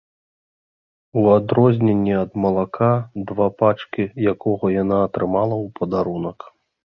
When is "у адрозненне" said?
1.21-2.15